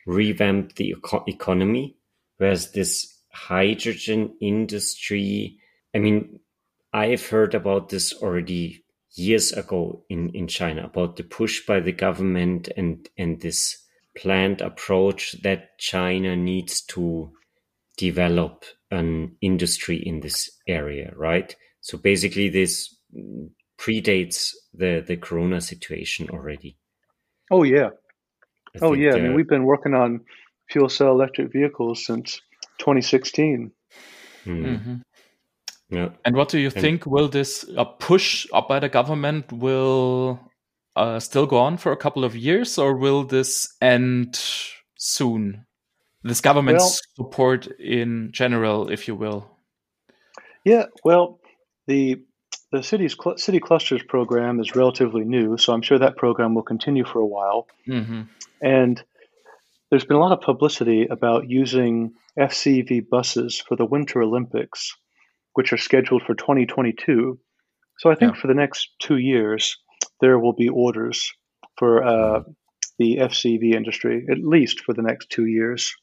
[0.06, 1.96] revamp the eco- economy.
[2.38, 5.58] Whereas this hydrogen industry
[5.96, 6.40] i mean
[6.94, 8.84] i've heard about this already
[9.16, 13.78] years ago in in china about the push by the government and and this
[14.18, 17.32] planned approach that china needs to
[17.98, 21.56] develop an industry in this area right?
[21.82, 22.96] So basically this
[23.82, 26.78] predates the the corona situation already.
[27.50, 27.90] Oh yeah,
[28.76, 29.16] I oh yeah.
[29.16, 30.22] I mean, we've been working on
[30.70, 32.40] fuel cell electric vehicles since
[32.78, 33.72] 2016.
[34.44, 34.66] Hmm.
[34.66, 34.96] Mm-hmm.
[35.90, 36.10] Yeah.
[36.24, 37.06] And what do you and, think?
[37.06, 40.40] Will this uh, push up by the government will
[40.96, 44.40] uh, still go on for a couple of years, or will this end
[44.98, 45.66] soon?
[46.24, 49.50] This government well, support in general, if you will.
[50.64, 50.86] Yeah.
[51.04, 51.40] Well,
[51.88, 52.24] the
[52.72, 56.64] the city's cl- city clusters program is relatively new, so I'm sure that program will
[56.64, 57.68] continue for a while.
[57.88, 58.22] Mm-hmm.
[58.62, 59.04] And
[59.90, 64.94] there's been a lot of publicity about using FCV buses for the Winter Olympics,
[65.54, 67.38] which are scheduled for 2022.
[68.00, 68.42] So I think yeah.
[68.42, 69.78] for the next two years,
[70.22, 71.34] there will be orders
[71.78, 72.44] for uh,
[72.98, 75.94] the FCV industry, at least for the next two years.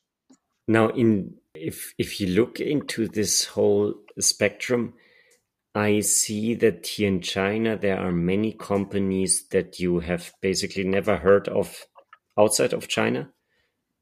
[0.66, 4.92] Now, in if if you look into this whole spectrum,
[5.78, 11.16] I see that here in China there are many companies that you have basically never
[11.16, 11.86] heard of
[12.36, 13.30] outside of China,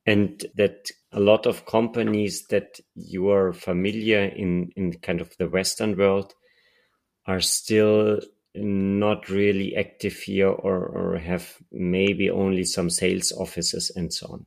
[0.07, 5.51] and that a lot of companies that you are familiar in in kind of the
[5.51, 6.33] Western world
[7.27, 8.23] are still
[8.55, 14.47] not really active here or, or have maybe only some sales offices and so on.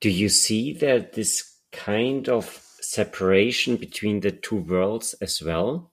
[0.00, 2.46] Do you see that this kind of
[2.80, 5.89] separation between the two worlds as well?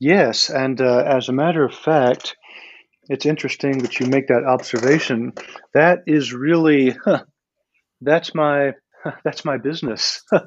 [0.00, 2.34] Yes, and uh, as a matter of fact,
[3.08, 5.32] it's interesting that you make that observation.
[5.74, 7.24] That is really huh,
[8.00, 8.72] that's my
[9.24, 10.22] that's my business.
[10.32, 10.46] uh,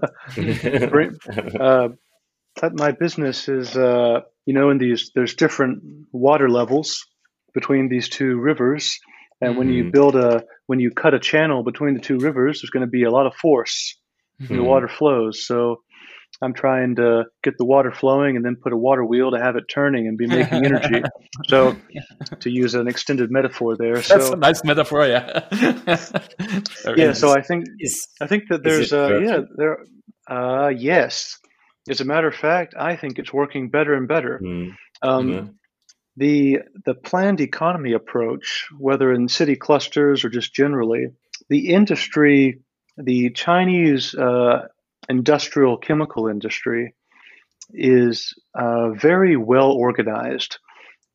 [2.62, 7.06] that my business is uh, you know in these there's different water levels
[7.54, 9.00] between these two rivers,
[9.40, 9.60] and mm-hmm.
[9.60, 9.92] when you mm-hmm.
[9.92, 13.04] build a when you cut a channel between the two rivers, there's going to be
[13.04, 13.96] a lot of force
[14.42, 14.56] mm-hmm.
[14.56, 15.46] the water flows.
[15.46, 15.82] So
[16.44, 19.56] I'm trying to get the water flowing and then put a water wheel to have
[19.56, 21.02] it turning and be making energy.
[21.48, 21.76] so,
[22.42, 25.46] to use an extended metaphor there, that's so, a nice metaphor, yeah.
[26.96, 27.14] yeah.
[27.14, 29.80] So I think is, I think that there's uh, yeah there
[30.28, 31.40] uh, yes.
[31.90, 34.40] As a matter of fact, I think it's working better and better.
[34.42, 34.76] Mm.
[35.02, 35.48] Um, mm-hmm.
[36.16, 41.08] The the planned economy approach, whether in city clusters or just generally,
[41.50, 42.62] the industry,
[42.98, 44.68] the Chinese uh,
[45.10, 46.94] industrial chemical industry
[47.74, 50.58] is uh, very well organized,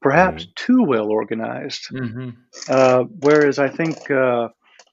[0.01, 0.53] perhaps mm-hmm.
[0.57, 1.89] too well organized.
[1.93, 2.31] Mm-hmm.
[2.69, 4.49] Uh, whereas I think uh,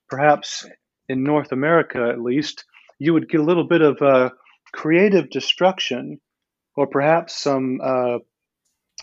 [0.09, 0.67] perhaps
[1.09, 2.65] in North America, at least,
[2.99, 4.29] you would get a little bit of uh,
[4.73, 6.19] creative destruction,
[6.75, 8.19] or perhaps some uh,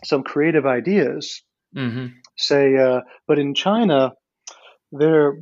[0.05, 1.43] some creative ideas.
[1.77, 2.07] Mm-hmm.
[2.37, 4.13] Say, uh, but in China,
[4.91, 5.39] there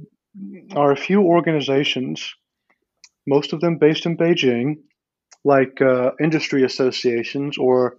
[0.76, 2.32] are a few organizations
[3.26, 4.76] most of them based in Beijing,
[5.44, 7.96] like uh, industry associations or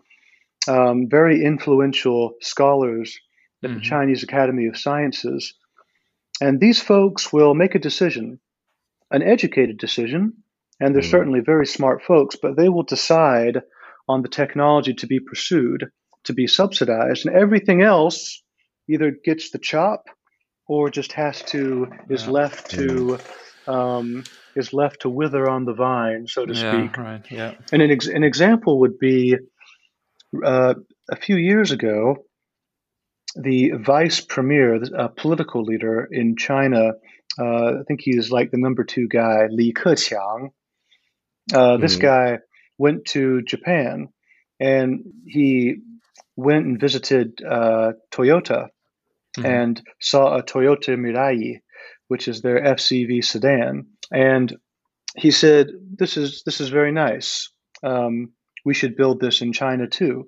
[0.67, 3.17] um, very influential scholars
[3.63, 3.79] at mm-hmm.
[3.79, 5.53] the Chinese Academy of Sciences.
[6.39, 8.39] And these folks will make a decision,
[9.11, 10.33] an educated decision,
[10.79, 11.11] and they're mm-hmm.
[11.11, 13.61] certainly very smart folks, but they will decide
[14.07, 15.91] on the technology to be pursued,
[16.25, 18.43] to be subsidized, and everything else
[18.89, 20.05] either gets the chop
[20.67, 23.31] or just has to, is left to mm-hmm.
[23.67, 24.23] Um,
[24.55, 26.97] is left to wither on the vine, so to yeah, speak.
[26.97, 27.25] Right.
[27.29, 27.55] Yeah.
[27.71, 29.37] And an, ex- an example would be
[30.43, 30.75] uh,
[31.09, 32.25] a few years ago,
[33.35, 36.93] the vice premier, a political leader in China,
[37.39, 40.49] uh, I think he's like the number two guy, Li Keqiang.
[41.53, 42.01] Uh, this mm-hmm.
[42.01, 42.37] guy
[42.77, 44.09] went to Japan
[44.59, 45.77] and he
[46.35, 48.69] went and visited uh, Toyota
[49.37, 49.45] mm-hmm.
[49.45, 51.61] and saw a Toyota Mirai,
[52.11, 53.87] which is their FCV sedan.
[54.11, 54.53] And
[55.15, 57.49] he said, "This is this is very nice.
[57.83, 58.33] Um,
[58.65, 60.27] we should build this in China too."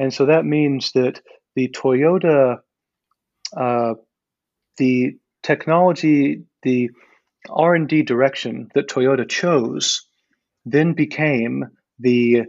[0.00, 1.20] and so that means that
[1.54, 2.58] the Toyota,
[3.56, 3.94] uh,
[4.78, 6.90] the technology, the
[7.48, 10.08] R and D direction that Toyota chose,
[10.64, 11.66] then became
[12.00, 12.46] the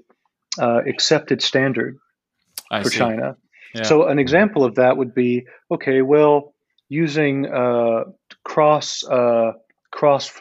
[0.60, 2.00] uh, accepted standard
[2.72, 2.98] I for see.
[2.98, 3.38] China.
[3.76, 3.84] Yeah.
[3.84, 6.02] So an example of that would be okay.
[6.02, 6.56] Well,
[6.90, 8.06] using uh,
[8.48, 9.52] cross uh,
[9.92, 10.32] cross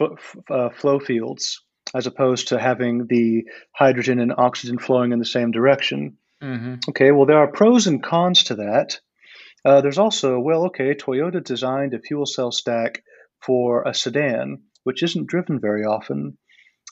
[0.49, 1.61] uh, flow fields
[1.93, 3.43] as opposed to having the
[3.73, 6.17] hydrogen and oxygen flowing in the same direction.
[6.41, 6.75] Mm-hmm.
[6.89, 8.99] Okay, well, there are pros and cons to that.
[9.65, 13.03] Uh, there's also, well, okay, Toyota designed a fuel cell stack
[13.45, 16.37] for a sedan, which isn't driven very often,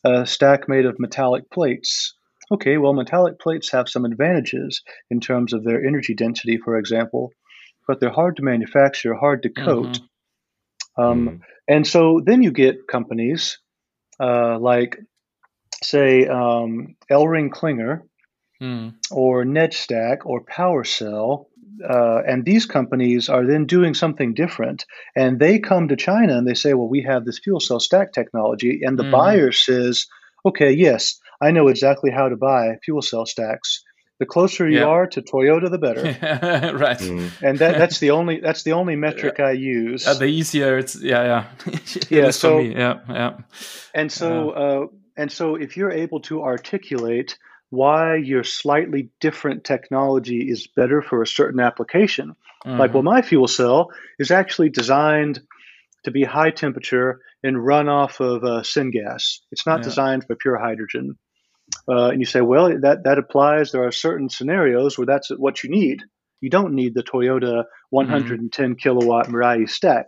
[0.03, 2.15] a stack made of metallic plates.
[2.51, 7.31] Okay, well, metallic plates have some advantages in terms of their energy density, for example,
[7.87, 9.93] but they're hard to manufacture, hard to coat.
[9.93, 10.05] Mm-hmm.
[10.97, 11.39] Um, mm.
[11.67, 13.59] And so then you get companies
[14.19, 14.97] uh, like,
[15.83, 18.03] say, um, Elring Klinger
[18.61, 18.93] mm.
[19.11, 21.45] or Nedstack or PowerCell.
[21.83, 24.85] Uh, and these companies are then doing something different.
[25.15, 28.13] And they come to China and they say, well, we have this fuel cell stack
[28.13, 28.81] technology.
[28.83, 29.11] And the mm.
[29.11, 30.05] buyer says,
[30.45, 33.83] okay, yes, I know exactly how to buy fuel cell stacks.
[34.17, 36.03] The closer you are to Toyota, the better.
[36.77, 36.97] right.
[36.97, 37.31] Mm.
[37.41, 40.07] And that, that's the only that's the only metric I use.
[40.07, 41.23] Uh, the easier it's yeah
[41.67, 41.75] yeah
[42.09, 43.37] yeah so yeah yeah.
[43.93, 47.37] And so uh, and so if you're able to articulate
[47.71, 52.79] why your slightly different technology is better for a certain application, mm-hmm.
[52.79, 55.41] like well my fuel cell is actually designed
[56.05, 59.39] to be high temperature and run off of uh, syngas.
[59.51, 59.83] It's not yeah.
[59.83, 61.17] designed for pure hydrogen.
[61.87, 63.71] Uh, and you say, well, that, that applies.
[63.71, 66.01] There are certain scenarios where that's what you need.
[66.41, 68.73] You don't need the Toyota 110 mm-hmm.
[68.75, 70.07] kilowatt Mirai stack.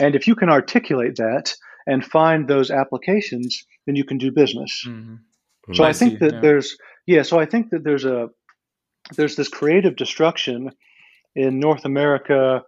[0.00, 1.54] And if you can articulate that
[1.86, 4.84] and find those applications, then you can do business.
[4.86, 5.74] Mm-hmm.
[5.74, 6.40] So I, I think that yeah.
[6.40, 7.22] there's yeah.
[7.22, 8.28] So I think that there's a
[9.14, 10.70] there's this creative destruction
[11.34, 12.62] in North America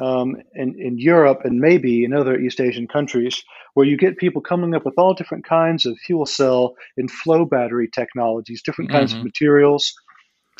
[0.00, 3.42] um, in, in Europe and maybe in other East Asian countries,
[3.74, 7.44] where you get people coming up with all different kinds of fuel cell and flow
[7.44, 9.20] battery technologies, different kinds mm-hmm.
[9.20, 9.94] of materials,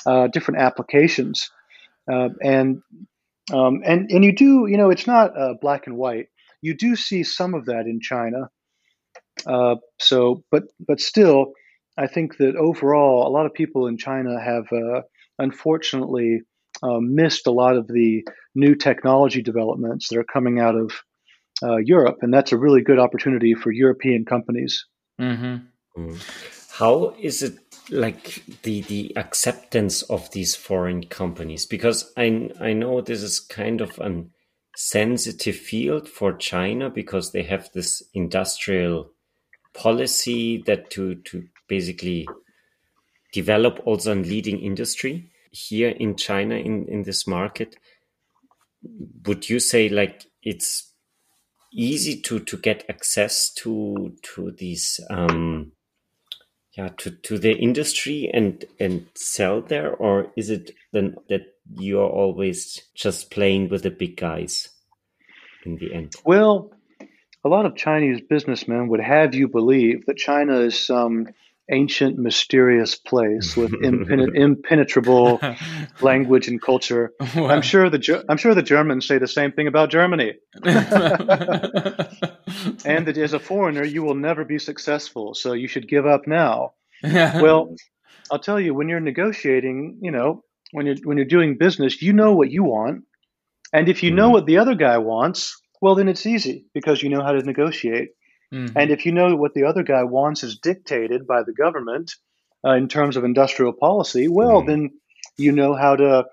[0.07, 1.51] uh, different applications,
[2.11, 2.83] uh, and
[3.53, 6.29] um, and and you do, you know, it's not uh, black and white.
[6.63, 8.51] You do see some of that in China.
[9.47, 11.53] Uh, so, but but still,
[11.97, 15.03] I think that overall, a lot of people in China have uh,
[15.39, 16.43] unfortunately
[16.83, 18.25] um, missed a lot of the
[18.57, 20.93] new technology developments that are coming out of
[21.63, 24.87] uh, Europe, and that's a really good opportunity for European companies.
[25.21, 25.57] Mm-hmm.
[25.97, 26.73] Mm.
[26.73, 27.59] How is it
[27.91, 31.65] like the the acceptance of these foreign companies?
[31.65, 34.33] Because I I know this is kind of an
[34.77, 39.11] sensitive field for China because they have this industrial
[39.73, 42.27] policy that to to basically
[43.33, 47.77] develop also a leading industry here in China in, in this market,
[49.27, 50.93] would you say like it's
[51.73, 55.73] easy to to get access to to these um
[56.77, 59.93] yeah to to the industry and and sell there?
[59.93, 61.43] Or is it then that
[61.79, 64.69] you're always just playing with the big guys
[65.65, 66.15] in the end?
[66.25, 66.71] Well
[67.47, 71.29] a lot of chinese businessmen would have you believe that china is some
[71.71, 75.41] ancient, mysterious place with impen- impenetrable
[76.01, 77.13] language and culture.
[77.35, 77.49] Wow.
[77.49, 80.35] I'm sure the I'm sure the Germans say the same thing about Germany.
[80.65, 80.77] and
[83.07, 86.75] that as a foreigner, you will never be successful, so you should give up now.
[87.03, 87.75] well,
[88.31, 92.13] I'll tell you, when you're negotiating, you know, when you're when you're doing business, you
[92.13, 93.05] know what you want,
[93.73, 94.33] and if you know mm-hmm.
[94.33, 98.11] what the other guy wants, well, then it's easy because you know how to negotiate.
[98.57, 98.79] Mm-hmm.
[98.79, 102.15] And if you know what the other guy wants is dictated by the government
[102.65, 104.69] uh, in terms of industrial policy, well, mm-hmm.
[104.69, 104.91] then
[105.37, 106.25] you know how to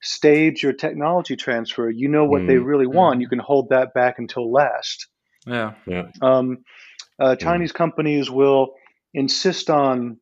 [0.00, 1.90] stage your technology transfer.
[1.90, 2.48] You know what mm-hmm.
[2.48, 3.20] they really want.
[3.20, 5.06] You can hold that back until last.
[5.46, 5.74] Yeah.
[5.86, 6.10] Yeah.
[6.22, 6.64] Um,
[7.18, 8.74] uh, Chinese companies will
[9.12, 10.18] insist on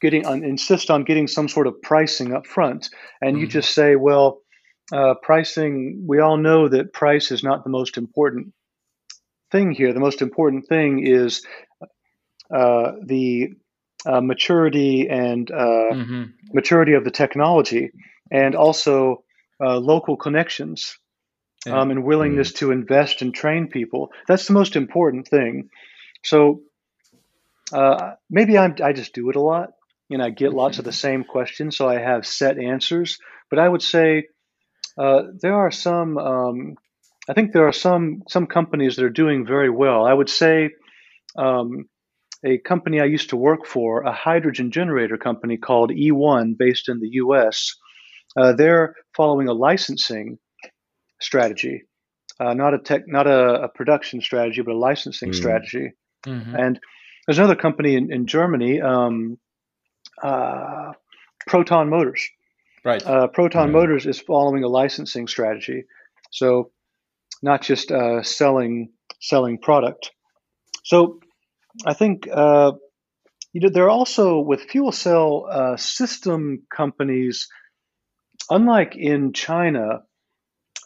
[0.00, 2.90] getting on, insist on getting some sort of pricing up front,
[3.20, 3.52] and you mm-hmm.
[3.52, 4.40] just say, well.
[4.92, 8.52] Uh, pricing, we all know that price is not the most important
[9.52, 9.92] thing here.
[9.92, 11.46] The most important thing is
[12.52, 13.54] uh, the
[14.04, 16.22] uh, maturity and uh, mm-hmm.
[16.52, 17.92] maturity of the technology,
[18.30, 19.22] and also
[19.60, 20.98] uh, local connections
[21.66, 21.78] yeah.
[21.78, 22.66] um, and willingness mm-hmm.
[22.66, 24.10] to invest and train people.
[24.26, 25.68] That's the most important thing.
[26.24, 26.62] So
[27.72, 29.70] uh, maybe I'm, I just do it a lot,
[30.10, 31.08] and I get lots of the mm-hmm.
[31.08, 33.18] same questions, so I have set answers.
[33.50, 34.28] But I would say
[34.98, 36.76] uh, there are some um,
[37.28, 40.04] I think there are some some companies that are doing very well.
[40.04, 40.70] I would say
[41.36, 41.88] um,
[42.44, 46.98] a company I used to work for, a hydrogen generator company called E1, based in
[46.98, 47.76] the U.S.
[48.36, 50.38] Uh, they're following a licensing
[51.20, 51.82] strategy,
[52.40, 55.34] uh, not a tech, not a, a, production strategy, but a licensing mm.
[55.34, 55.92] strategy.
[56.26, 56.56] Mm-hmm.
[56.56, 56.80] And
[57.26, 59.38] there's another company in, in Germany, um,
[60.22, 60.92] uh,
[61.46, 62.28] Proton Motors.
[62.84, 63.04] Right.
[63.06, 63.72] Uh, Proton mm.
[63.72, 65.84] Motors is following a licensing strategy.
[66.32, 66.72] So
[67.42, 68.90] not just uh, selling
[69.20, 70.10] selling product.
[70.84, 71.20] So
[71.84, 72.72] I think uh,
[73.52, 77.48] you know there are also with fuel cell uh, system companies
[78.50, 80.02] unlike in China,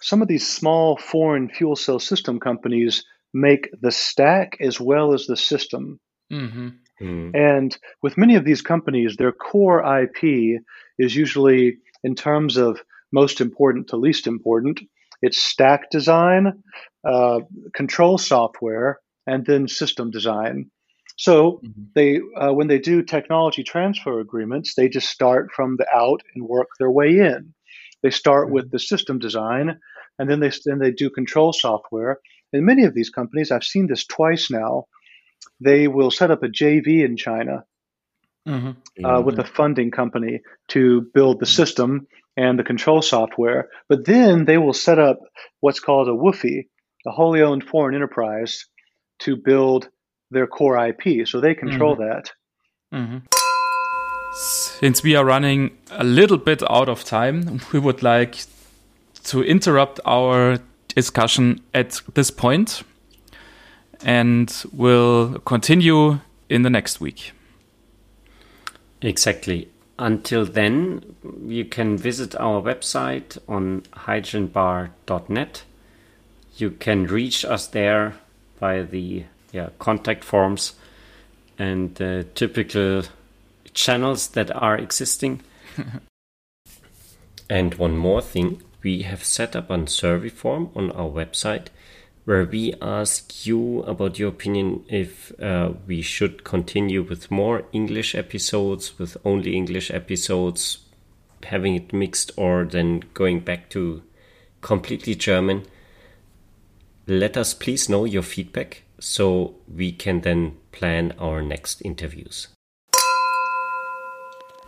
[0.00, 5.26] some of these small foreign fuel cell system companies make the stack as well as
[5.26, 6.00] the system.
[6.32, 6.68] Mm-hmm.
[7.00, 7.36] Mm.
[7.36, 10.60] And with many of these companies, their core IP
[10.98, 12.80] is usually in terms of
[13.12, 14.80] most important to least important.
[15.26, 16.62] It's stack design,
[17.04, 17.40] uh,
[17.74, 20.70] control software, and then system design.
[21.16, 21.82] So mm-hmm.
[21.94, 26.46] they, uh, when they do technology transfer agreements, they just start from the out and
[26.46, 27.54] work their way in.
[28.02, 28.54] They start mm-hmm.
[28.54, 29.80] with the system design,
[30.18, 32.20] and then they then they do control software.
[32.52, 34.84] In many of these companies, I've seen this twice now.
[35.60, 37.64] They will set up a JV in China
[38.46, 39.04] mm-hmm.
[39.04, 42.06] uh, with a funding company to build the system
[42.36, 43.68] and the control software.
[43.88, 45.18] But then they will set up
[45.60, 46.66] what's called a WOFE,
[47.06, 48.66] a wholly owned foreign enterprise,
[49.20, 49.88] to build
[50.30, 51.26] their core IP.
[51.26, 52.08] So they control mm-hmm.
[52.08, 52.32] that.
[52.92, 53.18] Mm-hmm.
[54.80, 58.44] Since we are running a little bit out of time, we would like
[59.24, 60.58] to interrupt our
[60.88, 62.82] discussion at this point
[64.04, 67.32] and we'll continue in the next week.
[69.00, 69.68] Exactly.
[69.98, 71.16] Until then,
[71.46, 75.62] you can visit our website on hydrogenbar.net.
[76.56, 78.14] You can reach us there
[78.58, 80.74] by the yeah, contact forms
[81.58, 83.04] and the typical
[83.72, 85.42] channels that are existing.
[87.50, 91.68] and one more thing, we have set up a survey form on our website
[92.26, 98.16] where we ask you about your opinion if uh, we should continue with more English
[98.16, 100.78] episodes, with only English episodes,
[101.44, 104.02] having it mixed, or then going back to
[104.60, 105.64] completely German.
[107.06, 112.48] Let us please know your feedback so we can then plan our next interviews.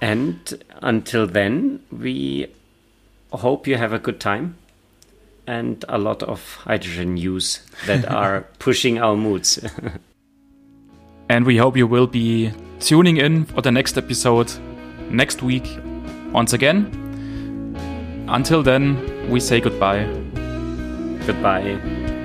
[0.00, 2.54] And until then, we
[3.32, 4.54] hope you have a good time
[5.48, 9.58] and a lot of hydrogen news that are pushing our moods.
[11.28, 14.52] and we hope you will be tuning in for the next episode
[15.10, 15.66] next week
[16.32, 16.86] once again.
[18.28, 20.04] Until then, we say goodbye.
[21.26, 22.16] Goodbye.